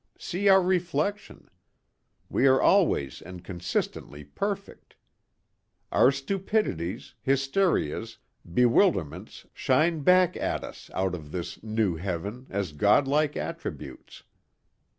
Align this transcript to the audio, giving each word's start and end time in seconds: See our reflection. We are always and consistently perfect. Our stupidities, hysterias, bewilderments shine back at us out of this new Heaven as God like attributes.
See 0.17 0.49
our 0.49 0.63
reflection. 0.63 1.47
We 2.27 2.47
are 2.47 2.59
always 2.59 3.21
and 3.21 3.43
consistently 3.43 4.23
perfect. 4.23 4.95
Our 5.91 6.09
stupidities, 6.11 7.13
hysterias, 7.23 8.17
bewilderments 8.51 9.45
shine 9.53 9.99
back 10.01 10.35
at 10.35 10.63
us 10.63 10.89
out 10.95 11.13
of 11.13 11.31
this 11.31 11.61
new 11.61 11.97
Heaven 11.97 12.47
as 12.49 12.71
God 12.71 13.07
like 13.07 13.37
attributes. 13.37 14.23